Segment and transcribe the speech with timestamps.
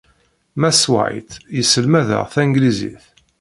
[0.59, 3.05] Mass White yesselmad-aɣ tanglizit.